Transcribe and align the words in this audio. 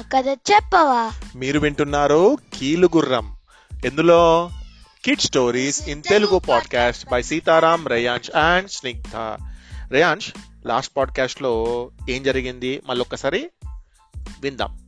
కథ 0.00 0.28
చెప్పవా? 0.28 1.10
మీరు 1.36 1.60
వింటున్నారు 1.60 2.38
కీలుగుర్రం. 2.54 3.36
ఎందులో 3.84 4.50
kid 5.04 5.20
stories 5.20 5.88
in 5.88 6.02
Telugu 6.02 6.38
podcast 6.38 7.10
by 7.10 7.22
Sitaram 7.22 7.86
Reyansh 7.86 8.36
and 8.36 8.70
Snigdha 8.70 9.16
Reyansh 9.90 10.32
last 10.66 10.96
పాడ్కాస్ట్లో 10.96 11.88
ఏం 12.10 12.22
జరిగింది? 12.22 12.82
మళ్ళొక్కసారి 12.86 13.50
విందాం. 14.40 14.78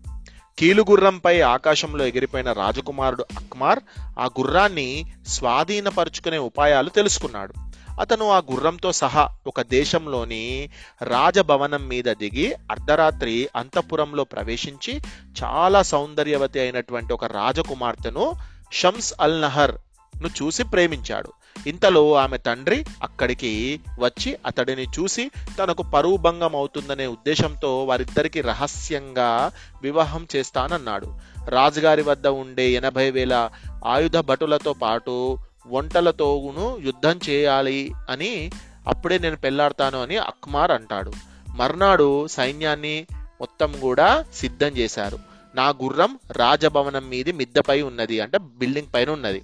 కీలుగుర్రంపై 0.59 1.41
ఆకాశంలో 1.41 2.07
ఎగిరిపోయిన 2.07 2.52
రాజకుమారుడు 2.52 3.27
అక్మార్ 3.36 3.79
ఆ 4.18 4.25
గుర్రాన్ని 4.25 5.12
స్వాధీనపరుచుకునే 5.27 6.38
ఉపాయాలు 6.38 6.88
తెలుసుకున్నాడు. 6.88 7.54
అతను 8.01 8.31
ఆ 8.31 8.39
గుర్రంతో 8.39 8.93
సహా 8.93 9.29
ఒక 9.47 9.61
దేశంలోని 9.61 10.71
రాజభవనం 11.03 11.89
మీద 11.89 12.04
దిగి 12.04 12.54
అర్ధరాత్రి 12.71 13.49
అంతఃపురంలో 13.57 14.25
ప్రవేశించి 14.25 15.00
చాలా 15.43 15.82
సౌందర్యవతి 15.82 16.61
అయినటువంటి 16.61 17.13
ఒక 17.13 17.25
రాజకుమార్తెను 17.25 18.35
షమ్స్ 18.73 19.14
అల్ 19.21 19.43
నహర్ను 19.43 20.29
చూసి 20.29 20.64
ప్రేమించాడు. 20.64 21.32
ఇంతలో 21.67 22.14
ఆమె 22.14 22.39
తండ్రి 22.39 22.85
అక్కడికి 23.03 23.81
వచ్చి 23.99 24.37
అతడిని 24.46 24.82
చూసి 24.82 25.31
తనకు 25.59 25.82
పరువు 25.82 26.17
భంగం 26.17 26.57
అవుతుందనే 26.57 27.07
ఉద్దేశంతో 27.07 27.85
వారిద్దరికి 27.85 28.40
రహస్యంగా 28.40 29.51
వివాహం 29.82 30.26
చేస్తానన్నాడు. 30.37 31.15
రాజుగారి 31.49 32.03
వద్ద 32.03 32.27
ఉండే 32.27 32.70
ఎనభై 32.70 33.11
వేల 33.11 33.51
ఆయుధ 33.87 34.19
భటులతో 34.19 34.73
పాటు 34.73 35.39
ఒంటలతోగును 35.70 36.78
యుద్ధం 36.78 37.20
చేయాలి 37.28 37.92
అని 38.11 38.50
అప్పుడే 38.86 39.19
నేను 39.19 39.36
పెళ్ళాడతాను 39.36 40.02
అని 40.02 40.16
అక్మార్ 40.16 40.70
అంటాడు. 40.70 41.12
మర్నాడు 41.48 42.27
సైన్యాన్ని 42.27 43.06
మొత్తం 43.41 43.81
కూడా 43.81 44.25
సిద్ధం 44.34 44.69
చేశారు. 44.69 45.19
నా 45.55 45.69
గుర్రం 45.69 46.19
రాజభవనం 46.33 47.08
మీది 47.08 47.33
మిద్దపై 47.33 47.83
ఉన్నది 47.83 48.20
అంటే 48.20 48.39
బిల్డింగ్ 48.39 48.95
పైన 48.95 49.11
ఉన్నది. 49.11 49.42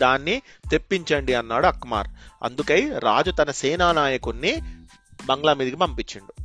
దాన్ని 0.00 0.42
తెప్పించండి 0.70 1.34
అన్నాడు 1.34 1.66
అక్మార్. 1.66 2.08
అందుకై 2.42 2.90
రాజు 2.98 3.30
తన 3.30 3.50
సేనా 3.50 3.92
నాయకుణ్ణి 3.92 4.56
బంగ్లా 5.26 5.54
మీదకి 5.54 5.76
పంపించిండు. 5.76 6.42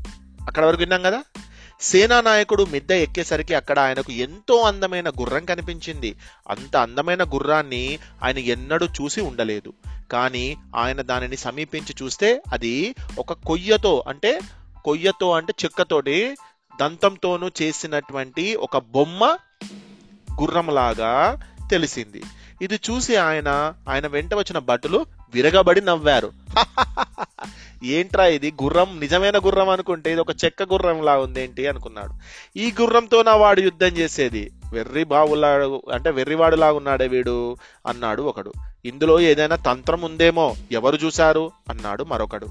అక్కడ 0.47 0.65
వరకు 0.65 0.79
విన్నాం 0.79 1.01
కదా? 1.01 1.23
సేనా 1.81 2.21
నాయకుడు 2.21 2.63
మిద్దె 2.63 3.03
ఎక్కేసరికి 3.03 3.53
అక్కడ 3.53 3.79
ఆయనకు 3.79 4.11
ఎంతో 4.11 4.61
అందమైన 4.61 5.09
గుర్రం 5.09 5.45
కనిపించింది. 5.45 6.15
అంత 6.49 6.77
అందమైన 6.77 7.23
గుర్రాన్ని 7.23 7.99
ఆయన 8.23 8.37
ఎన్నడూ 8.37 8.85
చూసి 8.85 9.21
ఉండలేదు. 9.21 9.73
కానీ 10.11 10.57
ఆయన 10.75 11.01
దానిని 11.01 11.37
సమీపించి 11.37 11.95
చూస్తే 12.03 12.41
అది 12.53 12.95
ఒక 13.19 13.33
కొయ్యతో 13.33 14.03
అంటే 14.07 14.41
కొయ్యతో 14.85 15.31
అంటే 15.31 15.53
చెక్కతోటి 15.65 16.35
దంతంతోనూ 16.81 17.49
చేసినటువంటి 17.61 18.55
ఒక 18.55 18.77
బొమ్మ 18.77 19.37
గుర్రంలాగా 20.41 21.43
తెలిసింది. 21.69 22.23
ఇది 22.61 22.75
చూసి 22.75 23.15
ఆయన 23.15 23.73
ఆయన 23.89 24.07
వెంట 24.07 24.33
వచ్చిన 24.33 24.57
భటులు 24.57 25.05
విరగబడి 25.33 25.81
నవ్వారు. 25.81 26.31
ఏంట్రా 27.83 28.25
ఇది? 28.25 28.53
గుర్రం? 28.63 28.99
నిజమైన 28.99 29.37
గుర్రం 29.37 29.69
అనుకుంటే 29.69 30.11
ఇది 30.11 30.21
ఒక 30.21 30.29
చెక్క 30.45 30.63
గుర్రం 30.63 30.97
ఉంది 30.97 31.11
ఉందేంటి 31.11 31.67
అనుకున్నాడు. 31.67 32.13
ఈ 32.57 32.73
గుర్రంతో 32.81 33.23
నా 33.23 33.35
వాడు 33.35 33.61
యుద్ధం 33.61 33.87
చేసేది? 33.87 34.51
వెర్రి 34.73 35.03
బావులాడు 35.03 35.81
అంటే 35.93 36.09
వెర్రివాడులా 36.09 36.71
ఉన్నాడే 36.71 37.07
వీడు? 37.07 37.57
అన్నాడు 37.87 38.23
ఒకడు. 38.23 38.53
ఇందులో 38.85 39.19
ఏదైనా 39.19 39.55
తంత్రం 39.55 40.01
ఉందేమో? 40.01 40.55
ఎవరు 40.71 40.95
చూశారు? 40.95 41.51
అన్నాడు 41.69 42.03
మరొకడు. 42.03 42.47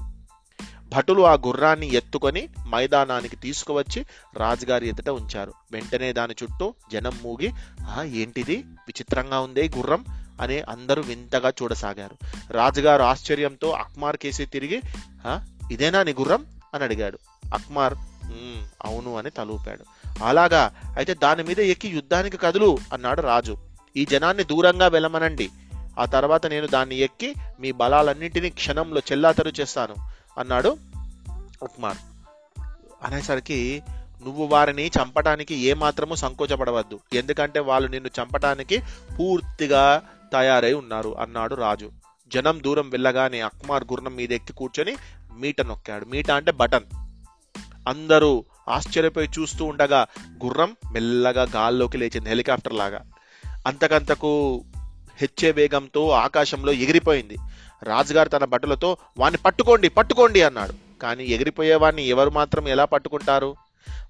భటులు 0.93 1.21
ఆ 1.21 1.33
గుర్రాన్ని 1.33 1.95
ఎత్తుకొని 1.95 2.49
మైదానానికి 2.69 3.35
తీసుకువచ్చి 3.35 4.05
రాజుగారి 4.37 4.87
ఎదుట 4.87 5.09
ఉంచారు. 5.09 5.53
వెంటనే 5.71 6.13
దాని 6.13 6.33
చుట్టూ 6.43 6.73
జనం 6.91 7.11
మూగి 7.23 7.51
ఆ 7.81 8.03
ఏంటిది? 8.03 8.55
విచిత్రంగా 8.57 9.39
ఉందే 9.39 9.69
గుర్రం? 9.77 10.05
అని 10.41 10.61
అందరూ 10.61 11.01
వింతగా 11.01 11.49
చూడసాగారు. 11.49 12.17
రాజుగారు 12.53 13.01
ఆశ్చర్యంతో 13.01 13.69
అక్మార్ 13.69 14.17
కేసి 14.17 14.45
తిరిగి 14.45 14.81
ఇదేనా 15.71 16.03
నీ 16.03 16.13
గుర్రం? 16.13 16.45
అని 16.73 16.83
అడిగాడు. 16.83 17.19
అక్మార్ 17.53 17.93
అవును 18.85 19.17
అని 19.17 19.29
తలూపాడు. 19.29 19.83
అలాగా 20.23 20.71
అయితే 20.97 21.13
దాని 21.13 21.43
మీద 21.43 21.59
ఎక్కి 21.59 21.87
యుద్ధానికి 21.87 22.37
కదులు 22.37 22.77
అన్నాడు 22.93 23.21
రాజు. 23.21 23.57
ఈ 23.97 24.05
జనాన్ని 24.05 24.43
దూరంగా 24.43 24.87
వెళ్ళమనండి. 24.87 25.49
ఆ 25.99 26.05
తర్వాత 26.05 26.45
నేను 26.45 26.67
దాన్ని 26.67 26.97
ఎక్కి 26.97 27.33
మీ 27.59 27.71
బలాలన్నింటినీ 27.71 28.49
క్షణంలో 28.49 29.01
చెల్లాతరు 29.11 29.51
చేస్తాను 29.59 29.95
అన్నాడు 30.39 30.77
ఉక్మార్ 31.63 31.97
అనేసరికి 33.03 33.83
నువ్వు 34.25 34.45
వారిని 34.45 34.87
చంపటానికి 34.87 35.55
ఏ 35.55 35.73
మాత్రము 35.73 36.15
సంకోచపడవద్దు. 36.15 36.99
ఎందుకంటే 37.13 37.59
వాళ్ళు 37.59 37.89
నిన్ను 37.89 38.09
చంపటానికి 38.21 38.81
పూర్తిగా 39.19 40.01
తయారై 40.33 40.73
ఉన్నారు. 40.73 41.17
అన్నాడు 41.19 41.55
రాజు. 41.55 41.91
జనం 42.33 42.61
దూరం 42.63 42.89
వెళ్ళగానే 42.89 43.39
అక్మార్ 43.41 43.83
గుర్రం 43.83 44.15
మీద 44.15 44.31
ఎక్కి 44.31 44.53
కూర్చొని 44.53 44.95
మీట 45.37 45.61
నొక్కాడు. 45.61 46.05
మీట 46.05 46.31
అంటే 46.31 46.51
బటన్. 46.51 46.83
అందరూ 47.87 48.45
ఆశ్చర్యపోయి 48.69 49.29
చూస్తూ 49.39 49.65
ఉండగా 49.65 50.07
గుర్రం 50.45 50.75
మెల్లగా 50.91 51.43
గాల్లోకి 51.43 51.97
లేచింది 51.97 52.29
హెలికాప్టర్ 52.29 52.73
లాగా. 52.73 53.01
అంతకంతకు 53.67 54.63
హెచ్చే 55.17 55.51
వేగంతో 55.51 56.09
ఆకాశంలో 56.09 56.71
ఎగిరిపోయింది. 56.71 57.37
రాజుగారు 57.83 58.29
తన 58.29 58.45
బట్టలతో 58.45 58.97
వాణ్ణి 59.17 59.37
పట్టుకోండి 59.45 59.89
పట్టుకోండి 59.89 60.41
అన్నాడు. 60.41 60.73
కానీ 61.01 61.25
ఎగిరిపోయేవాడిని 61.25 62.03
ఎవరు 62.03 62.29
మాత్రం 62.29 62.67
ఎలా 62.67 62.85
పట్టుకుంటారు? 62.85 63.55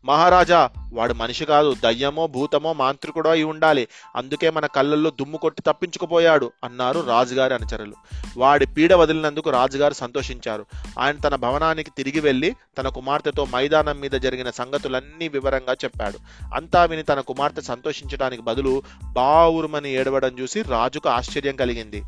మహారాజా 0.05 0.69
వాడు 0.93 1.13
మనిషి 1.13 1.45
కాదు 1.45 1.73
దయ్యమో 1.73 2.27
భూతమో 2.27 2.73
మాంత్రికుడో 2.73 3.29
అయి 3.29 3.43
ఉండాలి. 3.43 3.87
అందుకే 4.15 4.49
మన 4.49 4.65
కళ్ళల్లో 4.65 5.09
దుమ్ము 5.09 5.37
కొట్టి 5.37 5.61
తప్పించుకుపోయాడు 5.67 6.51
అన్నారు 6.63 6.99
రాజుగారి 6.99 7.53
అనుచరులు. 7.53 7.93
వాడి 8.37 8.65
పీడ 8.65 8.93
వదిలినందుకు 8.93 9.49
రాజుగారు 9.49 9.93
సంతోషించారు. 9.93 10.65
ఆయన 10.99 11.15
తన 11.15 11.35
భవనానికి 11.35 11.91
తిరిగి 11.97 12.19
వెళ్ళి 12.19 12.55
తన 12.77 12.87
కుమార్తెతో 12.87 13.45
మైదానం 13.45 13.99
మీద 13.99 14.11
జరిగిన 14.11 14.49
సంగతులన్నీ 14.49 15.27
వివరంగా 15.27 15.73
చెప్పాడు. 15.73 16.19
అంతా 16.55 16.85
విని 16.85 17.03
తన 17.03 17.19
కుమార్తె 17.19 17.61
సంతోషించడానికి 17.61 18.41
బదులు 18.41 18.83
బావురుమని 19.07 19.91
ఏడవడం 19.91 20.39
చూసి 20.39 20.61
రాజుకు 20.61 21.09
ఆశ్చర్యం 21.09 21.55
కలిగింది. 21.55 22.03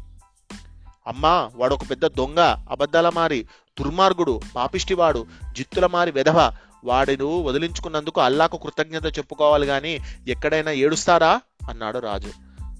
అమ్మా 1.07 1.51
వాడు 1.55 1.73
ఒక 1.73 1.81
పెద్ద 1.89 2.05
దొంగ 2.05 2.39
అబద్ధాల 2.71 3.09
మారి 3.09 3.47
దుర్మార్గుడు 3.79 4.41
పాపిష్టివాడు 4.55 5.25
జిత్తుల 5.51 5.85
మారి 5.85 6.11
వెధవ 6.11 6.53
వాడిను 6.85 7.41
వదిలించుకున్నందుకు 7.41 8.21
అల్లాకు 8.21 8.57
కృతజ్ఞత 8.57 9.17
చెప్పుకోవాలి 9.17 9.67
గాని 9.67 9.99
ఎక్కడైనా 10.27 10.71
ఏడుస్తారా? 10.71 11.41
అన్నాడు 11.69 11.99
రాజు. 11.99 12.31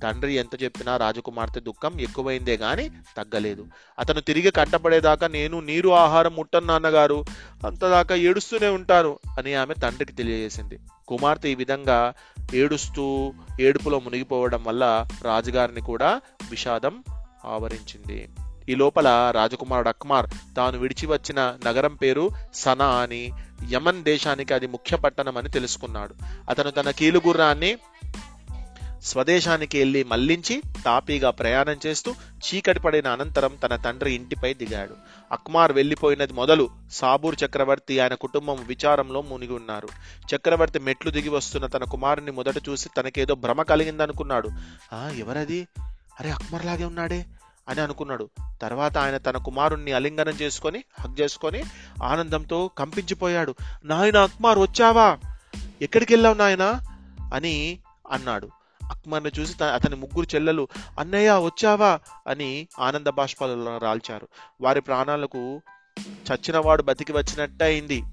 తండ్రి 0.04 0.34
ఎంత 0.34 0.64
చెప్పినా 0.64 0.98
రాజకుమార్తె 0.98 1.60
దుఃఖం 1.60 2.00
ఎక్కువైందే 2.00 2.58
గాని 2.58 2.90
తగ్గలేదు. 2.90 3.66
అతను 4.00 4.22
తిరిగి 4.22 4.52
కట్టపడేదాకా 4.52 5.28
నేను 5.28 5.60
నీరు 5.60 5.90
ఆహారం 5.90 6.36
ముట్టను 6.36 6.66
నాన్నగారు. 6.66 7.26
అంతదాకా 7.66 8.16
ఏడుస్తూనే 8.16 8.68
ఉంటాను 8.68 9.20
అని 9.40 9.54
ఆమె 9.54 9.74
తండ్రికి 9.74 10.14
తెలియజేసింది. 10.14 10.80
కుమార్తె 11.08 11.50
ఈ 11.50 11.56
విధంగా 11.56 12.14
ఏడుస్తూ 12.54 13.34
ఏడుపులో 13.62 14.00
మునిగిపోవడం 14.00 14.64
వల్ల 14.64 15.08
రాజుగారిని 15.22 15.82
కూడా 15.82 16.22
విషాదం 16.50 17.04
ఆవరించింది. 17.46 18.30
ఈ 18.70 18.76
లోపల 18.76 19.32
రాజకుమారుడు 19.36 19.90
అక్మార్ 19.90 20.30
తాను 20.58 20.78
విడిచి 20.78 21.08
వచ్చిన 21.08 21.58
నగరం 21.66 21.96
పేరు 21.96 22.30
సనా 22.54 22.88
అని 22.88 23.32
యమన్ 23.72 24.04
దేశానికి 24.04 24.54
అది 24.54 24.68
ముఖ్య 24.68 24.98
పట్టణం 24.98 25.38
అని 25.38 25.50
తెలుసుకున్నాడు. 25.50 26.16
అతను 26.50 26.72
తన 26.72 26.92
కీలుగుర్రాన్ని 26.92 27.78
స్వదేశానికి 29.02 29.78
వెళ్ళి 29.78 30.04
మళ్ళించి 30.04 30.62
తాపీగా 30.86 31.30
ప్రయాణం 31.30 31.76
చేస్తూ 31.86 32.12
చీకటి 32.12 32.80
పడిన 32.80 33.08
అనంతరం 33.08 33.56
తన 33.56 33.76
తండ్రి 33.76 34.14
ఇంటిపై 34.14 34.54
దిగాడు. 34.54 34.96
అక్మార్ 35.32 35.72
వెళ్ళిపోయినది 35.72 36.34
మొదలు 36.34 36.70
సాబూర్ 36.92 37.36
చక్రవర్తి 37.46 38.00
ఆయన 38.00 38.14
కుటుంబం 38.14 38.66
విచారంలో 38.68 39.22
మునిగి 39.22 39.54
ఉన్నారు. 39.54 39.88
చక్రవర్తి 40.36 40.80
మెట్లు 40.80 41.12
దిగి 41.12 41.30
వస్తున్న 41.30 41.66
తన 41.66 41.84
కుమారుని 41.84 42.32
మొదట 42.32 42.56
చూసి 42.70 42.90
తనకేదో 42.98 43.36
భ్రమ 43.36 43.62
కలిగిందనుకున్నాడు. 43.62 44.50
ఆ 44.94 45.12
ఎవరది? 45.18 45.68
అరే 46.20 46.30
అక్మర్ 46.30 46.66
లాగే 46.66 46.84
ఉన్నాడే. 46.84 47.26
అని 47.68 47.82
అనుకున్నాడు. 47.82 48.30
తర్వాత 48.62 48.98
ఆయన 48.98 49.18
తన 49.18 49.38
కుమారుణ్ణి 49.38 49.92
అలింగనం 49.92 50.34
చేసుకొని 50.34 50.84
హక్ 51.02 51.22
చేసుకొని 51.22 51.64
ఆనందంతో 52.04 52.70
కంపించిపోయాడు. 52.78 53.56
నాయన 53.84 54.18
అక్మార్ 54.18 54.60
వచ్చావా? 54.60 55.18
ఎక్కడికి 55.82 56.14
వెళ్ళావు 56.14 56.36
నాయనా? 56.36 56.82
అని 57.34 57.80
అన్నాడు. 58.12 58.50
అక్మర్ని 58.92 59.32
చూసి 59.40 59.64
అతని 59.64 59.96
ముగ్గురు 59.96 60.36
చెల్లెలు 60.36 60.68
అన్నయ్య 61.00 61.32
వచ్చావా? 61.32 62.00
అని 62.28 62.68
ఆనంద 62.80 63.08
బాష్పాలలో 63.08 63.78
రాల్చారు. 63.78 64.28
వారి 64.62 64.82
ప్రాణాలకు 64.82 65.62
చచ్చినవాడు 66.00 66.84
బతికి 66.84 67.12
వచ్చినట్టయింది. 67.12 68.04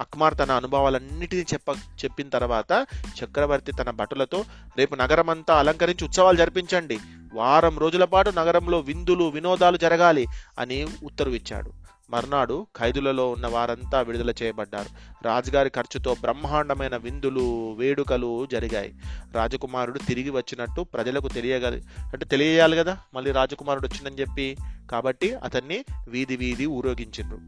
అక్మార్ 0.00 0.38
తన 0.38 0.52
అనుభవాలన్నిటినీ 0.52 1.42
చెప్ప 1.42 1.68
చెప్పిన 2.04 2.28
తర్వాత 2.28 2.86
చక్రవర్తి 3.24 3.72
తన 3.72 3.90
భటులతో 3.90 4.44
రేపు 4.76 4.94
నగరమంతా 4.94 5.58
అలంకరించి 5.58 6.04
ఉత్సవాలు 6.04 6.36
జరిపించండి. 6.36 6.98
వారం 7.32 7.78
రోజుల 7.78 8.04
పాటు 8.04 8.30
నగరంలో 8.30 8.80
విందులు 8.80 9.24
వినోదాలు 9.24 9.76
జరగాలి 9.76 10.26
అని 10.58 10.86
ఉత్తర్వు 11.04 11.34
ఇచ్చాడు. 11.34 11.72
మర్నాడు 12.10 12.66
ఖైదులలో 12.76 13.30
ఉన్న 13.30 13.46
వారంతా 13.46 14.00
విడుదల 14.00 14.30
చేయబడ్డారు. 14.42 14.88
రాజుగారి 15.24 15.70
ఖర్చుతో 15.70 16.16
బ్రహ్మాండమైన 16.20 16.96
విందులు 16.96 17.72
వేడుకలు 17.72 18.46
జరిగాయి. 18.46 18.94
రాజకుమారుడు 19.32 19.98
తిరిగి 19.98 20.30
వచ్చినట్టు 20.30 20.80
ప్రజలకు 20.80 21.28
తెలియగలి 21.28 21.82
అంటే 22.12 22.24
తెలియజేయాలి 22.24 22.76
కదా 22.76 22.98
మళ్ళీ 23.14 23.30
రాజకుమారుడు 23.30 23.86
వచ్చిందని 23.86 24.20
చెప్పి. 24.20 24.56
కాబట్టి 24.90 25.34
అతన్ని 25.34 25.84
వీధి 26.08 26.36
వీధి 26.36 26.66
ఊరేగించిండ్రు. 26.66 27.38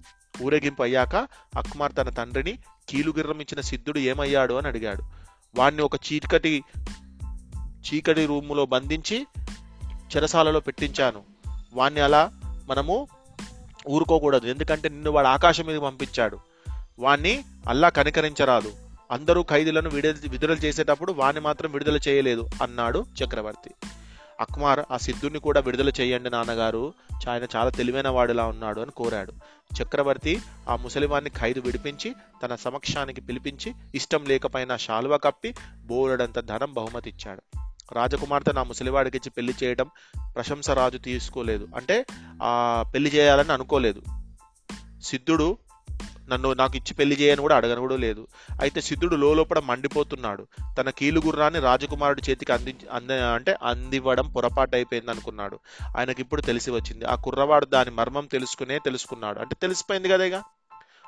ఊరేగింపు 0.44 0.82
అయ్యాక 0.82 1.17
అక్మార్ 1.56 1.93
తన 1.99 2.11
తండ్రిని 2.11 2.58
కీలుగిర్రం 2.88 3.40
ఇచ్చిన 3.40 3.61
సిద్ధుడు 3.61 3.99
ఏమయ్యాడు 3.99 4.55
అని 4.55 4.67
అడిగాడు. 4.67 5.02
వాణ్ణి 5.55 5.82
ఒక 5.82 5.94
చీకటి 5.94 6.64
చీకటి 7.62 8.26
రూములో 8.26 8.67
బంధించి 8.67 9.26
చెరసాలలో 10.16 10.60
పెట్టించాను. 10.60 11.22
వాణ్ణి 11.74 12.00
అలా 12.00 12.32
మనము 12.68 13.08
ఊరుకోకూడదు. 13.88 14.46
ఎందుకంటే 14.46 14.88
నిన్ను 14.88 15.10
వాడు 15.10 15.26
ఆకాశం 15.26 15.64
మీద 15.64 15.78
పంపించాడు. 15.78 16.38
వాణ్ణి 16.98 17.44
అల్లా 17.68 17.88
కనికరించరాదు. 17.88 18.72
అందరూ 19.10 19.42
ఖైదీలను 19.42 19.90
విడుదల 19.90 20.30
విడుదల 20.30 20.52
చేసేటప్పుడు 20.52 21.12
వాణ్ణి 21.12 21.40
మాత్రం 21.40 21.72
విడుదల 21.72 21.98
చేయలేదు 22.08 22.48
అన్నాడు 22.62 23.04
చక్రవర్తి. 23.24 23.70
అక్మార్ 24.40 24.80
ఆ 24.90 24.96
సిద్ధుని 24.96 25.38
కూడా 25.38 25.60
విడుదల 25.60 25.88
చేయండి 25.88 26.30
నాన్నగారు. 26.30 26.92
ఆయన 27.30 27.46
చాలా 27.56 27.70
తెలివైన 27.70 28.08
వాడిలా 28.08 28.46
ఉన్నాడు 28.46 28.80
అని 28.80 28.90
కోరాడు. 28.90 29.32
చక్రవర్తి 29.82 30.42
ఆ 30.68 30.76
ముసలివాన్ని 30.76 31.30
ఖైదు 31.30 31.60
విడిపించి 31.60 32.14
తన 32.42 32.54
సమక్షానికి 32.54 33.20
పిలిపించి 33.20 33.74
ఇష్టం 33.94 34.24
లేకపోయినా 34.28 34.76
శాలువ 34.76 35.16
కప్పి 35.16 35.54
బోలెడంత 35.84 36.40
ధనం 36.40 36.72
బహుమతి 36.72 37.10
ఇచ్చాడు 37.10 37.71
రాజకుమార్తె 37.93 38.52
నా 38.52 38.62
ముసలివాడికి 38.62 39.17
ఇచ్చి 39.17 39.31
పెళ్ళి 39.31 39.55
చేయడం 39.64 39.90
ప్రశంస 40.37 40.70
రాజు 40.70 40.99
తీసుకోలేదు. 40.99 41.69
అంటే 41.76 42.06
ఆ 42.43 42.84
పెళ్ళి 42.94 43.11
చేయాలని 43.11 43.52
అనుకోలేదు. 43.52 44.02
సిద్ధుడు 45.02 45.58
నన్ను 46.29 46.52
నాకు 46.52 46.76
ఇచ్చి 46.76 46.94
పెళ్ళి 46.94 47.17
చేయని 47.17 47.40
కూడా 47.40 47.56
అడగను 47.56 47.81
కూడా 47.81 47.96
లేదు. 47.96 48.26
అయితే 48.61 48.81
సిద్ధుడు 48.81 49.17
లోపల 49.17 49.58
మండిపోతున్నాడు. 49.58 50.46
తన 50.79 50.90
కీలుగుర్రాన్ని 50.90 51.61
రాజకుమారుడి 51.61 52.23
చేతికి 52.31 52.52
అంది 52.52 52.76
అంద 52.93 53.11
అంటే 53.11 53.56
అందివ్వడం 53.62 54.32
పొరపాటు 54.32 54.76
అయిపోయింది 54.76 55.11
అనుకున్నాడు 55.11 55.58
ఆయనకి 55.99 56.23
ఇప్పుడు 56.23 56.40
తెలిసి 56.40 56.70
వచ్చింది. 56.70 57.05
ఆ 57.05 57.14
కుర్రవాడు 57.14 57.67
దాని 57.67 57.90
మర్మం 57.90 58.26
తెలుసుకునే 58.26 58.79
తెలుసుకున్నాడు. 58.79 59.40
అంటే 59.40 59.56
తెలిసిపోయింది 59.62 60.08
కదా 60.08 60.25
ఇక 60.25 60.43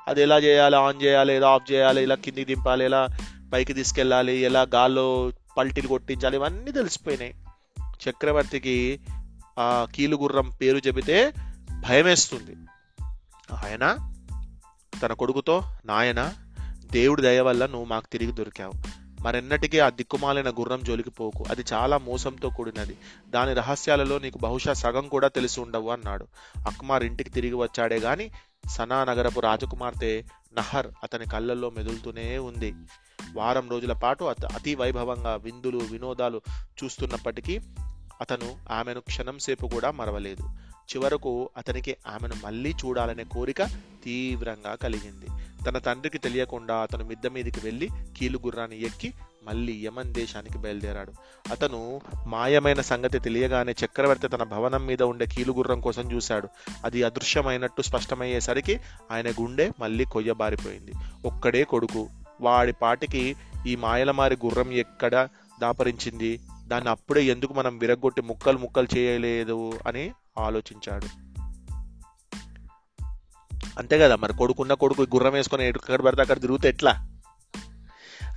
అది 0.07 0.21
ఎలా 0.21 0.37
చేయాలి 0.37 0.75
ఆన్ 0.75 1.03
చేయాలి 1.03 1.33
ఎలా 1.33 1.49
ఆఫ్ 1.49 1.71
చేయాలి 1.71 2.03
ఇలా 2.03 2.15
కిందికి 2.15 2.55
దింపాలి 2.55 2.85
ఎలా 2.85 3.07
పైకి 3.53 3.73
తీసుకెళ్ళాలి 3.73 4.37
ఎలా 4.37 4.61
గాల్లో 4.75 5.31
పల్టీలు 5.57 5.87
కొట్టించాలి 5.87 6.37
ఇవన్నీ 6.37 6.71
తెలిసిపోయినాయి. 6.71 7.35
చక్రవర్తికి 8.09 8.99
ఆ 9.59 9.87
కీలుగుర్రం 9.95 10.49
పేరు 10.49 10.77
చెబితే 10.77 11.33
భయమేస్తుంది. 11.89 12.55
ఆయన 13.53 14.13
తన 15.03 15.13
కొడుకుతో 15.13 15.61
నాయన 15.85 16.33
దేవుడి 16.91 17.21
దయ 17.21 17.39
వల్ల 17.39 17.65
నువ్వు 17.65 17.85
మాకు 17.85 18.05
తిరిగి 18.11 18.31
దొరికావు. 18.31 19.05
మరెన్నటికీ 19.21 19.79
ఆ 19.79 19.89
దిక్కుమాలిన 19.89 20.49
గుర్రం 20.49 20.83
జోలికి 20.83 21.09
పోకు. 21.09 21.45
అది 21.49 21.63
చాలా 21.73 21.97
మోసంతో 21.97 22.49
కూడినది. 22.49 22.97
దాని 23.29 23.53
రహస్యాలలో 23.53 24.19
నీకు 24.19 24.37
బహుశా 24.37 24.73
సగం 24.73 25.07
కూడా 25.07 25.27
తెలిసి 25.27 25.61
ఉండవు 25.61 25.89
అన్నాడు. 25.89 26.27
అక్మార్ 26.67 27.03
ఇంటికి 27.03 27.29
తిరిగి 27.29 27.53
వచ్చాడే 27.53 27.99
గాని 27.99 28.31
సనా 28.69 29.03
నగరపు 29.03 29.39
రాజకుమార్తె 29.39 30.23
నహర్ 30.53 30.87
అతని 31.03 31.25
కళ్ళల్లో 31.25 31.69
మెదులుతూనే 31.69 32.37
ఉంది. 32.37 32.75
వారం 33.35 33.69
రోజుల 33.69 33.93
పాటు 33.93 34.23
అత 34.23 34.45
అతి 34.45 34.75
వైభవంగా 34.75 35.35
విందులు 35.35 35.77
వినోదాలు 35.77 36.41
చూస్తున్నప్పటికీ 36.83 37.59
అతను 38.21 38.55
ఆమెను 38.71 38.99
క్షణం 38.99 39.39
సేపు 39.39 39.67
కూడా 39.67 39.91
మరవలేదు. 39.91 40.49
చివరకు 40.85 41.49
అతనికి 41.57 41.97
ఆమెను 42.07 42.33
మళ్ళీ 42.43 42.71
చూడాలనే 42.71 43.23
కోరిక 43.23 43.63
తీవ్రంగా 44.03 44.75
కలిగింది. 44.75 45.25
తన 45.65 45.77
తండ్రికి 45.77 46.17
తెలియకుండా 46.17 46.75
అతను 46.75 47.05
మిద్ద 47.05 47.27
మీదికి 47.27 47.59
వెళ్ళి 47.63 47.89
కీలుగుర్రాన్ని 48.17 48.85
ఎక్కి 48.85 49.13
మళ్ళీ 49.43 49.85
యమన్ 49.85 50.13
దేశానికి 50.13 50.57
బయలుదేరాడు. 50.57 51.13
అతను 51.51 52.01
మాయమైన 52.27 52.81
సంగతి 52.81 53.19
తెలియగానే 53.19 53.75
చక్రవర్తి 53.85 54.27
తన 54.27 54.43
భవనం 54.43 54.85
మీద 54.85 55.03
ఉండే 55.03 55.25
కీలుగుర్రం 55.25 55.81
కోసం 55.81 56.11
చూశాడు. 56.11 56.47
అది 56.83 57.03
అదృశ్యమైనట్టు 57.03 57.81
స్పష్టమయ్యేసరికి 57.81 58.79
ఆయన 59.11 59.31
గుండె 59.31 59.71
మళ్ళీ 59.79 60.05
కొయ్యబారిపోయింది. 60.05 60.91
ఒక్కడే 61.25 61.63
కొడుకు 61.63 62.09
వాడి 62.41 62.73
పాటికి 62.73 63.35
ఈ 63.67 63.75
మాయలమారి 63.75 64.37
గుర్రం 64.45 64.71
ఎక్కడ 64.71 65.27
దాపరించింది? 65.61 66.39
దాన్ని 66.67 66.89
అప్పుడే 66.89 67.23
ఎందుకు 67.23 67.53
మనం 67.53 67.77
విరగొట్టి 67.77 68.21
ముక్కలు 68.21 68.57
ముక్కలు 68.57 68.87
చేయలేదు 68.97 69.79
అని 69.87 70.11
ఆలోచించాడు. 70.37 71.25
అంతే 73.79 73.99
కదా 73.99 74.15
మరి 74.15 74.33
కొడుకున్న 74.33 74.73
కొడుకు 74.73 75.01
గుర్రం 75.01 75.31
వేసుకొని 75.31 75.67
ఎక్కడ 75.67 76.01
పడితే 76.01 76.21
అక్కడ 76.21 76.41
తిరుగుతే 76.41 76.69
ఎట్లా? 76.69 77.14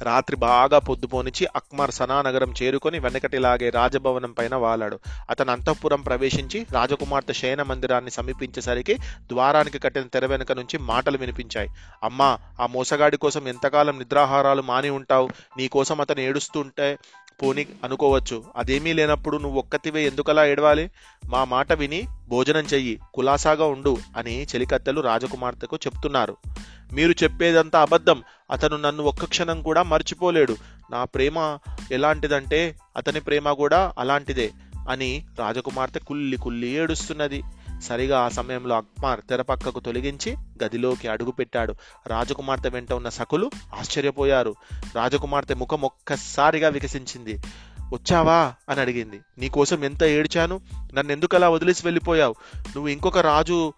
రాత్రి 0.02 0.36
బాగా 0.36 0.78
పొద్దుపోనిచి 0.78 1.46
అక్మార్ 1.56 1.90
సనా 1.90 2.22
నగరం 2.22 2.54
చేరుకొని 2.62 2.98
వెనకటిలాగే 2.98 3.70
రాజభవనం 3.70 4.32
పైన 4.32 4.54
వాలాడు. 4.54 4.98
అతను 5.30 5.52
అంతఃపురం 5.52 6.00
ప్రవేశించి 6.00 6.66
రాజకుమార్తె 6.72 7.32
శయన 7.32 7.62
మందిరాన్ని 7.62 8.10
సమీపించేసరికి 8.10 8.94
ద్వారానికి 9.22 9.78
కట్టిన 9.78 10.02
తెర 10.02 10.26
వెనుక 10.26 10.52
నుంచి 10.52 10.78
మాటలు 10.78 11.18
వినిపించాయి. 11.18 11.68
అమ్మా 12.02 12.38
ఆ 12.60 12.66
మోసగాడి 12.66 13.16
కోసం 13.16 13.48
ఎంతకాలం 13.48 13.98
నిద్రాహారాలు 13.98 14.62
మాని 14.62 14.90
ఉంటావు? 14.90 15.28
నీకోసం 15.56 16.00
అతను 16.00 16.20
ఏడుస్తుంటే 16.20 16.98
పోని 17.42 17.66
అనుకోవచ్చు. 17.84 18.44
అదేమీ 18.56 18.92
లేనప్పుడు 18.92 19.36
నువ్వు 19.36 19.58
ఒక్కతివే 19.58 20.06
ఎందుకలా 20.06 20.46
ఏడవాలి? 20.46 20.90
మా 21.28 21.44
మాట 21.44 21.72
విని 21.72 22.06
భోజనం 22.28 22.62
చెయ్యి 22.62 23.00
కులాసాగా 23.14 23.66
ఉండు 23.66 23.96
అని 24.16 24.42
చెలికత్తెలు 24.42 25.00
రాజకుమార్తెకు 25.00 25.76
చెప్తున్నారు. 25.76 26.36
మీరు 26.92 27.12
చెప్పేదంతా 27.12 27.82
అబద్ధం. 27.82 28.22
అతను 28.50 28.76
నన్ను 28.76 29.02
ఒక్క 29.02 29.24
క్షణం 29.24 29.62
కూడా 29.62 29.82
మర్చిపోలేడు. 29.82 30.56
నా 30.90 31.04
ప్రేమ 31.04 31.58
ఎలాంటిదంటే 31.92 32.76
అతని 32.96 33.20
ప్రేమ 33.20 33.52
కూడా 33.52 33.92
అలాంటిదే 33.98 34.50
అని 34.90 35.24
రాజకుమార్తె 35.38 36.00
కుల్లి 36.00 36.36
కుల్లి 36.36 36.68
ఏడుస్తున్నది. 36.68 37.42
సరిగా 37.82 38.20
ఆ 38.20 38.28
సమయంలో 38.28 38.76
అక్మార్ 38.76 39.20
తెరపక్కకు 39.30 39.80
తొలగించి 39.80 40.36
గదిలోకి 40.64 41.08
అడుగుపెట్టాడు. 41.08 41.74
రాజకుమార్తె 42.06 42.68
వెంట 42.68 42.92
ఉన్న 42.92 43.08
సకులు 43.08 43.50
ఆశ్చర్యపోయారు. 43.78 44.54
రాజకుమార్తె 44.94 45.54
ముఖం 45.54 45.80
ఒక్కసారిగా 45.80 46.68
వికసించింది. 46.68 47.40
వచ్చావా? 47.92 48.54
అని 48.68 48.80
అడిగింది. 48.80 49.20
నీకోసం 49.38 49.84
ఎంత 49.84 50.02
ఏడ్చాను? 50.02 50.60
నన్ను 50.94 51.12
ఎందుకు 51.12 51.36
అలా 51.36 51.50
వదిలేసి 51.50 51.86
వెళ్ళిపోయావు? 51.86 52.34
నువ్వు 52.56 52.88
ఇంకొక 52.88 53.18
రాజు 53.18 53.72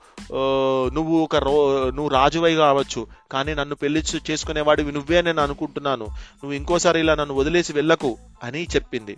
నువ్వు 0.93 1.19
ఒక 1.19 1.37
రో 1.37 1.85
నువ్వు 1.91 2.09
రాజువై 2.09 2.55
కావచ్చు. 2.55 3.07
కానీ 3.33 3.55
నన్ను 3.55 3.75
పెళ్ళి 3.75 4.03
చేసుకునేవాడివి 4.31 4.93
నువ్వే 4.93 5.23
నేను 5.23 5.43
అనుకుంటున్నాను. 5.43 6.05
నువ్వు 6.05 6.53
ఇంకోసారి 6.53 7.01
ఇలా 7.01 7.15
నన్ను 7.15 7.35
వదిలేసి 7.35 7.73
వెళ్ళకు 7.73 8.19
అని 8.43 8.65
చెప్పింది. 8.65 9.17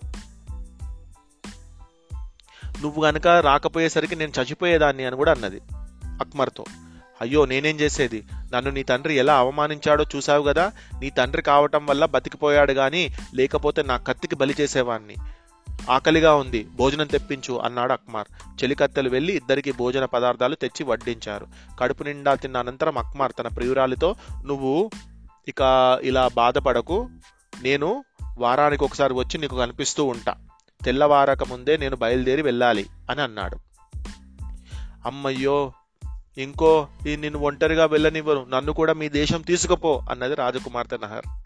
నువ్వు 2.83 3.05
గనక 3.05 3.27
రాకపోయేసరికి 3.27 4.15
నేను 4.15 4.31
చచ్చిపోయేదాన్ని 4.39 5.05
అని 5.05 5.15
కూడా 5.15 5.31
అన్నది 5.31 5.61
అక్మర్తో. 6.21 6.65
అయ్యో 7.21 7.45
నేనేం 7.45 7.79
చేసేది? 7.79 8.23
నన్ను 8.53 8.71
నీ 8.71 8.83
తండ్రి 8.83 9.13
ఎలా 9.13 9.35
అవమానించాడో 9.35 10.05
చూసావు 10.15 10.43
కదా? 10.43 10.71
నీ 10.99 11.09
తండ్రి 11.09 11.41
కావటం 11.41 11.85
వల్ల 11.85 12.05
బతికిపోయాడు 12.05 12.73
కానీ 12.73 13.13
లేకపోతే 13.35 13.83
నా 13.83 13.97
కత్తికి 13.97 14.35
బలి 14.35 14.55
చేసేవాణ్ణి. 14.61 15.15
ఆకలిగా 15.89 16.35
ఉంది 16.35 16.67
భోజనం 16.75 17.07
తెప్పించు 17.07 17.53
అన్నాడు 17.53 17.93
అక్మార్. 17.93 18.27
చెలికత్తెలు 18.63 19.09
వెళ్ళి 19.09 19.33
ఇద్దరికి 19.33 19.71
భోజన 19.71 20.05
పదార్థాలు 20.05 20.55
తెచ్చి 20.55 20.83
వడ్డించారు. 20.85 21.47
కడుపు 21.79 22.03
నిండా 22.03 22.35
తిన్న 22.35 22.57
అనంతరం 22.57 22.97
అక్మార్ 22.97 23.31
తన 23.39 23.47
ప్రియురాలితో 23.47 24.15
నువ్వు 24.45 24.91
ఇక 25.47 25.61
ఇలా 26.01 26.29
బాధపడకు 26.35 27.09
నేను 27.63 28.03
వారానికి 28.37 28.83
ఒకసారి 28.83 29.13
వచ్చి 29.13 29.37
నీకు 29.37 29.57
కనిపిస్తూ 29.57 30.05
ఉంటా. 30.05 30.35
తెల్లవారక 30.85 31.43
ముందే 31.43 31.77
నేను 31.77 31.95
బయలుదేరి 31.95 32.41
వెళ్ళాలి 32.41 32.85
అని 33.09 33.21
అన్నాడు. 33.21 33.57
అమ్మయ్యో 35.05 35.71
ఇంకో 36.37 36.87
ఈ 37.07 37.15
నిన్ను 37.15 37.39
ఒంటరిగా 37.39 37.85
వెళ్ళనివ్వరు 37.85 38.45
నన్ను 38.49 38.73
కూడా 38.73 38.93
మీ 38.93 39.09
దేశం 39.09 39.41
తీసుకుపో 39.41 40.05
అన్నది 40.11 40.35
రాజకుమార్తె 40.35 40.97
నహర్. 40.97 41.43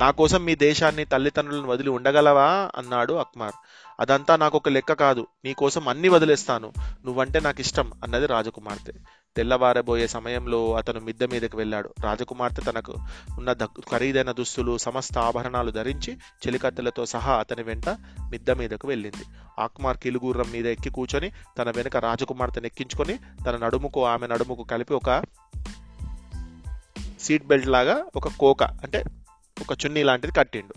నా 0.00 0.10
కోసం 0.10 0.44
మీ 0.44 0.54
దేశాన్ని 0.54 1.04
తల్లిదండ్రులను 1.04 1.66
వదిలి 1.66 1.90
ఉండగలవా? 1.90 2.70
అన్నాడు 2.76 3.12
అక్మార్. 3.12 3.52
అదంతా 4.00 4.36
నాకు 4.36 4.56
ఒక 4.56 4.68
లెక్క 4.68 4.92
కాదు. 4.92 5.26
నీకోసం 5.44 5.88
అన్ని 5.88 6.08
వదిలేస్తాను. 6.08 6.72
నువ్వంటే 7.06 7.40
నాకు 7.40 7.60
ఇష్టం 7.60 7.92
అన్నది 8.04 8.26
రాజకుమార్తె. 8.26 8.92
తెల్లవారబోయే 9.36 10.06
సమయంలో 10.06 10.74
అతను 10.74 11.00
మిద్దె 11.00 11.26
మీదకి 11.26 11.56
వెళ్ళాడు. 11.56 11.94
రాజకుమార్తె 12.00 12.62
తనకు 12.62 12.94
ఉన్న 13.38 13.52
దగ్- 13.52 13.82
ఖరీదైన 13.90 14.32
దుస్తులు 14.32 14.78
సమస్త 14.78 15.18
ఆభరణాలు 15.18 15.70
ధరించి 15.70 16.14
చెలికత్తెలతో 16.14 17.06
సహా 17.06 17.34
అతని 17.34 17.62
వెంట 17.62 17.88
మిద్దె 18.32 18.54
మీదకు 18.54 18.88
వెళ్ళింది. 18.88 19.24
ఆక్మార్ 19.58 19.96
కిలుగుర్రం 19.96 20.48
మీద 20.52 20.66
ఎక్కి 20.66 20.90
కూర్చొని 20.90 21.28
తన 21.58 21.70
వెనుక 21.70 21.96
రాజకుమార్తెను 21.96 22.66
ఎక్కించుకొని 22.66 23.14
తన 23.46 23.56
నడుముకు 23.56 24.00
ఆమె 24.04 24.26
నడుముకు 24.26 24.62
కలిపి 24.62 24.94
ఒక 24.94 25.10
సీట్ 27.20 27.46
బెల్ట్ 27.46 27.68
లాగా 27.68 27.96
ఒక 28.16 28.28
కోక 28.28 28.62
అంటే 28.62 29.04
ఒక 29.60 29.72
చున్నీ 29.84 30.02
లాంటిది 30.02 30.32
కట్టిండు. 30.32 30.74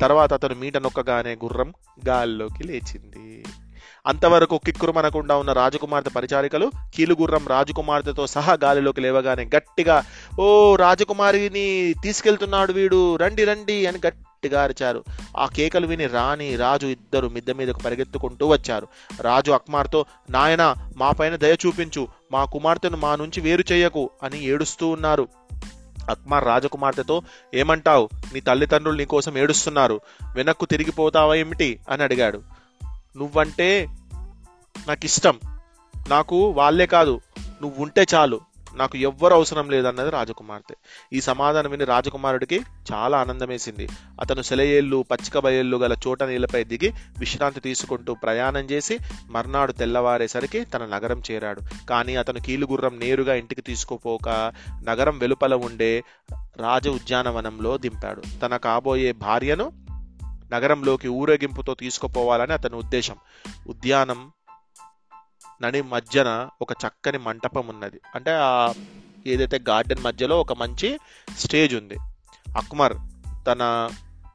తర్వాత 0.00 0.32
అతను 0.32 0.54
మీట 0.54 0.76
నొక్కగానే 0.76 1.32
గుర్రం 1.44 1.70
గాల్లోకి 2.08 2.62
లేచింది. 2.62 3.44
అంతవరకు 4.06 4.60
కిక్కురుమనకుండా 4.66 5.34
ఉన్న 5.36 5.52
రాజకుమార్తె 5.52 6.10
పరిచారికలు 6.10 6.70
కీలుగుర్రం 6.94 7.44
రాజకుమార్తెతో 7.48 8.26
సహా 8.26 8.56
గాలిలోకి 8.64 9.00
లేవగానే 9.00 9.44
గట్టిగా 9.56 9.96
ఓ 10.40 10.76
రాజకుమారిని 10.76 11.94
తీసుకెళ్తున్నాడు 12.02 12.72
వీడు 12.72 13.16
రండి 13.16 13.44
రండి 13.44 13.86
అని 13.86 13.98
గట్టి 14.06 14.27
గట్టిగా 14.38 14.62
అరిచారు. 14.62 15.04
ఆ 15.36 15.46
కేకలు 15.46 15.86
విని 15.86 16.06
రాణి 16.06 16.56
రాజు 16.56 16.86
ఇద్దరు 16.86 17.28
మిద్దె 17.28 17.52
మీదకు 17.52 17.82
పరిగెత్తుకుంటూ 17.82 18.46
వచ్చారు. 18.46 18.88
రాజు 19.20 19.50
అక్మార్తో 19.52 20.04
నాయన 20.30 20.74
మా 20.96 21.10
పైన 21.10 21.36
దయ 21.36 21.56
చూపించు. 21.66 22.08
మా 22.32 22.44
కుమార్తెను 22.44 22.96
మా 22.96 23.16
నుంచి 23.16 23.40
వేరు 23.40 23.64
చేయకు 23.72 24.10
అని 24.22 24.44
ఏడుస్తూ 24.44 24.88
ఉన్నారు. 24.88 25.28
అక్మార్ 26.10 26.44
రాజకుమార్తెతో 26.44 27.22
ఏమంటావు? 27.54 28.08
నీ 28.34 28.40
తల్లిదండ్రులు 28.40 28.96
నీకోసం 28.96 29.38
ఏడుస్తున్నారు. 29.38 30.00
వెనక్కు 30.34 30.66
తిరిగిపోతావా 30.66 31.34
ఏమిటి? 31.34 31.80
అని 31.88 32.02
అడిగాడు. 32.02 32.42
నువ్వంటే 33.16 33.88
నాకు 34.88 35.04
ఇష్టం 35.04 35.40
నాకు 36.08 36.50
వాళ్ళే 36.50 36.86
కాదు. 36.86 37.20
నువ్వు 37.62 37.82
ఉంటే 37.82 38.06
చాలు. 38.14 38.40
నాకు 38.74 38.98
ఎవ్వరు 38.98 39.34
అవసరం 39.34 39.70
లేదన్నది 39.70 40.10
రాజకుమార్తె. 40.10 40.74
ఈ 41.12 41.20
సమాధానం 41.20 41.70
విని 41.70 41.84
రాజకుమారుడికి 41.84 42.60
చాలా 42.92 43.18
ఆనందమేసింది. 43.18 43.88
అతను 44.20 44.42
సెలయేళ్ళు 44.42 45.04
పచ్చిక 45.10 45.38
బయళ్ళు 45.38 45.76
గల 45.76 45.96
చోట 46.06 46.22
నీళ్ళపై 46.22 46.64
దిగి 46.64 46.92
విశ్రాంతి 47.18 47.60
తీసుకుంటూ 47.60 48.14
ప్రయాణం 48.14 48.64
చేసి 48.64 48.98
మర్నాడు 49.26 49.72
తెల్లవారేసరికి 49.72 50.64
తన 50.64 50.84
నగరం 50.84 51.22
చేరాడు. 51.30 51.60
కానీ 51.86 52.16
అతను 52.16 52.40
కీలుగుర్రం 52.40 52.98
నేరుగా 52.98 53.34
ఇంటికి 53.34 53.62
తీసుకుపోక 53.62 54.52
నగరం 54.84 55.18
వెలుపల 55.18 55.54
ఉండే 55.54 56.02
రాజ 56.56 56.88
ఉద్యానవనంలో 56.88 57.78
దింపాడు. 57.78 58.22
తన 58.40 58.56
కాబోయే 58.56 59.12
భార్యను 59.12 59.72
నగరంలోకి 60.52 61.08
ఊరేగింపుతో 61.08 61.74
తీసుకుపోవాలని 61.74 62.52
అతని 62.52 62.76
ఉద్దేశం. 62.76 63.16
ఉద్యానం 63.68 64.32
నడి 65.62 65.82
మధ్యన 65.82 66.48
ఒక 66.62 66.72
చక్కని 66.72 67.18
మంటపం 67.18 67.66
ఉన్నది. 67.66 68.00
అంటే 68.14 68.30
ఆ 68.34 68.72
ఏదైతే 69.26 69.60
గార్డెన్ 69.68 70.02
మధ్యలో 70.02 70.40
ఒక 70.40 70.52
మంచి 70.52 70.98
స్టేజ్ 71.38 71.74
ఉంది. 71.74 71.94
అక్మర్ 72.56 72.96
తన 73.46 73.90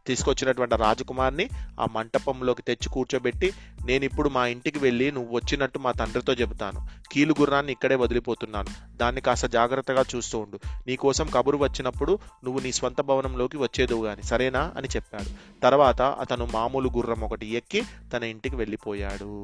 తీసుకొచ్చినటువంటి 0.08 0.76
రాజకుమార్ని 0.76 1.50
ఆ 1.80 1.88
మంటపంలోకి 1.92 2.62
తెచ్చి 2.62 2.90
కూర్చోబెట్టి 2.90 3.54
నేను 3.86 4.06
ఇప్పుడు 4.06 4.30
మా 4.30 4.48
ఇంటికి 4.48 4.80
వెళ్ళి 4.80 5.12
నువ్వు 5.12 5.36
వచ్చినట్టు 5.36 5.80
మా 5.80 5.92
తండ్రితో 5.92 6.34
చెబుతాను. 6.34 6.88
కీలు 7.12 7.36
గుర్రాన్ని 7.40 7.72
ఇక్కడే 7.72 7.96
వదిలిపోతున్నాను. 7.96 8.98
దాన్ని 8.98 9.22
కాస్త 9.22 9.48
జాగ్రత్తగా 9.48 10.06
చూస్తూ 10.16 10.40
ఉండు. 10.40 10.60
నీకోసం 10.88 11.28
కబురు 11.28 11.58
వచ్చినప్పుడు 11.58 12.20
నువ్వు 12.44 12.62
నీ 12.62 12.72
స్వంత 12.72 13.02
భవనంలోకి 13.02 13.58
వచ్చేదువు 13.58 14.06
గాని 14.06 14.24
సరేనా? 14.24 14.74
అని 14.78 14.88
చెప్పాడు. 14.96 15.60
తర్వాత 15.62 16.02
అతను 16.02 16.48
మామూలు 16.54 16.90
గుర్రం 16.90 17.22
ఒకటి 17.22 17.56
ఎక్కి 17.56 17.84
తన 18.14 18.24
ఇంటికి 18.24 18.56
వెళ్ళిపోయాడు. 18.56 19.44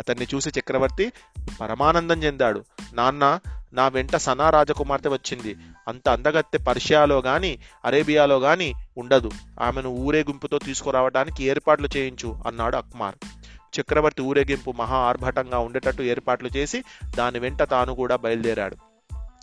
అతన్ని 0.00 0.26
చూసి 0.34 0.50
చక్రవర్తి 0.60 1.12
పరమానందం 1.60 2.22
చెందాడు. 2.22 2.64
నాన్న 2.92 3.38
నా 3.72 3.88
వెంట 3.88 4.16
సనా 4.16 4.50
రాజకుమార్తె 4.50 5.08
వచ్చింది. 5.08 5.56
అంత 5.88 6.08
అందగత్తె 6.08 6.58
పర్షియాలో 6.58 7.18
గాని 7.18 7.58
అరేబియాలో 7.84 8.38
గాని 8.38 8.74
ఉండదు. 8.98 9.30
ఆమెను 9.60 9.88
ఊరేగింపుతో 9.88 10.58
తీసుకురావడానికి 10.58 11.44
ఏర్పాట్లు 11.44 11.88
చేయించు 11.96 12.36
అన్నాడు 12.46 12.76
అక్మార్. 12.76 13.14
చక్రవర్తి 13.80 14.22
ఊరేగింపు 14.22 14.70
మహా 14.70 14.96
ఆర్భటంగా 14.96 15.58
ఉండేటట్టు 15.58 16.02
ఏర్పాట్లు 16.02 16.50
చేసి 16.56 16.84
దాని 17.18 17.38
వెంట 17.38 17.62
తాను 17.62 17.94
కూడా 17.94 18.16
బయలుదేరాడు. 18.16 18.76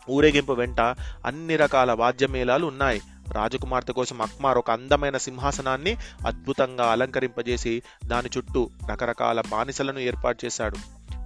ఊరేగింపు 0.10 0.54
వెంట 0.54 0.82
అన్ని 1.26 1.56
రకాల 1.56 1.92
వాద్యమేళాలు 1.92 2.66
ఉన్నాయి. 2.66 3.02
రాజకుమార్తె 3.34 3.94
కోసం 3.94 4.22
అక్మార్ 4.22 4.58
ఒక 4.58 4.72
అందమైన 4.72 5.18
సింహాసనాన్ని 5.18 5.98
అద్భుతంగా 6.28 6.92
అలంకరింపజేసి 6.92 7.82
దాని 8.06 8.30
చుట్టూ 8.38 8.70
రకరకాల 8.92 9.42
బానిసలను 9.42 10.00
ఏర్పాటు 10.00 10.46
చేశాడు. 10.46 10.78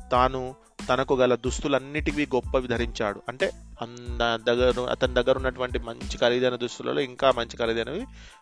తాను 0.10 0.55
తనకు 0.89 1.13
గల 1.13 1.36
దుస్తులన్నిటివి 1.36 2.27
గొప్పవి 2.36 2.67
ధరించాడు. 2.67 3.22
అంటే 3.29 3.51
దగ్గర 4.35 4.81
అతని 4.81 5.13
దగ్గర 5.13 5.38
ఉన్నటువంటి 5.38 5.79
మంచి 5.79 6.17
ఖరీదైన 6.17 6.55
దుస్తులలో 6.55 7.01
ఇంకా 7.01 7.31
మంచి 7.31 7.57
ఖరీదైనవి 7.57 8.01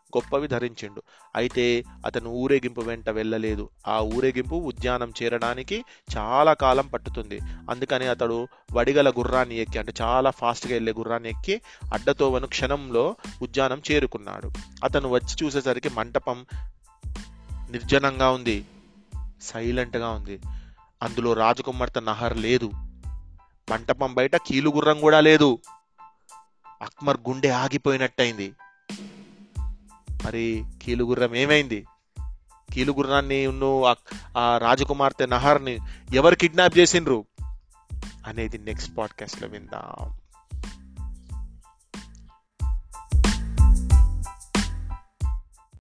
గొప్పవి 0.10 0.48
ధరించిండు. 0.48 1.02
అయితే 1.36 1.84
అతను 2.06 2.30
ఊరేగింపు 2.30 2.82
వెంట 2.82 3.10
వెళ్ళలేదు. 3.10 3.70
ఆ 3.88 4.00
ఊరేగింపు 4.00 4.56
ఉద్యానం 4.56 5.14
చేరడానికి 5.24 5.86
చాలా 6.18 6.54
కాలం 6.54 6.88
పట్టుతుంది. 6.88 7.40
అందుకని 7.70 8.08
అతడు 8.08 8.48
వడిగల 8.74 9.10
గుర్రాన్ని 9.10 9.58
ఎక్కి 9.58 9.80
అంటే 9.80 9.94
చాలా 10.02 10.30
ఫాస్ట్గా 10.30 10.74
వెళ్ళే 10.74 10.94
గుర్రాన్ని 10.98 11.30
ఎక్కి 11.30 11.62
అడ్డతోవను 11.94 12.48
క్షణంలో 12.48 13.16
ఉద్యానం 13.42 13.82
చేరుకున్నాడు. 13.92 14.52
అతను 14.84 15.10
వచ్చి 15.10 15.46
చూసేసరికి 15.46 15.90
మంటపం 15.90 16.46
నిర్జనంగా 17.70 18.30
ఉంది 18.30 18.66
సైలెంట్గా 19.42 20.10
ఉంది. 20.10 20.40
అందులో 21.04 21.34
రాజకుమార్తె 21.34 22.00
నహర్ 22.00 22.38
లేదు. 22.38 22.72
మంటపం 23.70 24.14
బయట 24.14 24.36
కీలుగుర్రం 24.36 25.00
కూడా 25.00 25.22
లేదు. 25.22 25.60
అక్మర్ 26.82 27.18
గుండె 27.30 27.50
ఆగిపోయినట్టయింది. 27.50 28.54
మరి 30.26 30.64
కీలుగుర్రం 30.84 31.36
ఏమైంది? 31.36 31.86
కీలుగుర్రాన్ని 32.74 33.48
నువ్వు 33.48 33.96
ఆ 34.38 34.58
రాజకుమార్తె 34.58 35.26
నహర్ని 35.26 35.78
ఎవరు 36.14 36.36
కిడ్నాప్ 36.36 36.78
చేసిండ్రు? 36.78 37.26
అనేది 38.28 38.58
నెక్స్ట్ 38.58 38.98
పాడ్కాస్ట్లో 38.98 39.48
విందాం. 39.48 40.20